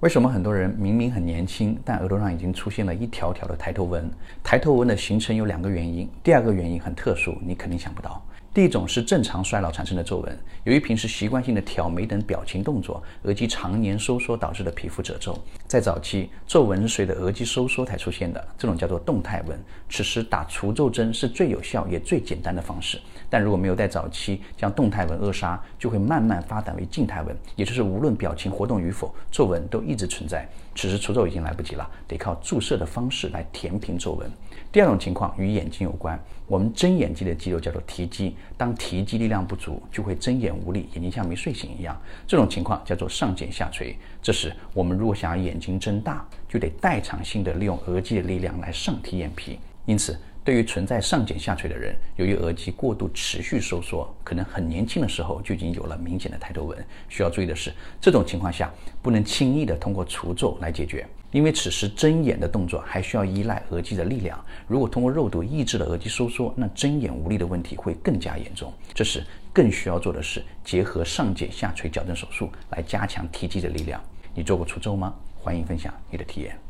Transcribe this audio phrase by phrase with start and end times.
[0.00, 4.10] 为什么很多人明明很年轻，但额头上已经出现了一条条的抬头纹？
[4.42, 8.22] 抬头纹的形成有两个原因，第二个原因很特殊，你肯定想不到。
[8.52, 15.38] 第一种是正常衰老产生的皱纹，由于平时习惯性的挑眉等表情动作，额肌常年收缩导致的皮肤褶皱。
[15.68, 19.56] 在早期，皱纹随着额肌收缩才出现的，这种叫做动态纹。
[19.88, 23.00] 此时打除皱针是最有效也最简单的方式。
[23.28, 30.48] 但如果没有在早期将动态纹扼杀，就会慢慢发展为静态纹，也就是无论表情活动与否，皱纹都一直存在。
[30.74, 34.28] 此时除皱已经来不及了，得靠注射的方式来填平皱纹。
[34.72, 42.00] 第二种情况与眼睛有关，我们睁眼肌的肌肉叫做提肌，当提肌力量不足，就会睁眼无力，眼睛像没睡醒一样。
[42.26, 43.96] 这种情况叫做上睑下垂。
[44.22, 49.58] 这时我们如果想要眼睛睁大，就得代偿性的利用额肌的力量来上提眼皮。
[49.86, 50.18] 因此。
[50.42, 56.78] 对于存在上睑下垂的人，由于额肌过度持续收缩，可能很年轻的时候就已经有了明显的抬头纹。
[57.08, 58.72] 需要注意的是，这种情况下
[59.02, 64.42] 不能轻易的通过除皱来解决，因为此时睁眼的动作还需要依赖额肌的力量。
[64.66, 68.72] 如果通过肉毒抑制了额肌收缩，那睁眼无力的问题会更加严重。
[68.94, 74.02] 这时更需要做的是结合上睑下垂矫正手术来加强提肌的力量。
[74.34, 75.14] 你做过除皱吗？
[75.38, 76.69] 欢迎分享你的体验。